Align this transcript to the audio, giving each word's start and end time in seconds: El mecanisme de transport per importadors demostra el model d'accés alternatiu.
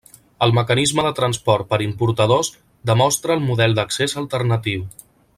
El 0.45 0.53
mecanisme 0.59 1.03
de 1.07 1.11
transport 1.19 1.67
per 1.73 1.79
importadors 1.87 2.49
demostra 2.93 3.37
el 3.39 3.43
model 3.51 3.77
d'accés 3.81 4.17
alternatiu. 4.23 4.83